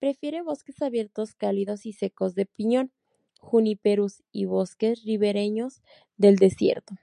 Prefiere 0.00 0.42
bosques 0.42 0.82
abiertos 0.82 1.36
cálidos 1.36 1.86
y 1.86 1.92
secos 1.92 2.34
de 2.34 2.46
piñón 2.46 2.90
-"Juniperus" 3.40 4.24
y 4.32 4.46
bosques 4.46 5.04
ribereños 5.04 5.82
del 6.18 6.34
desierto. 6.34 6.96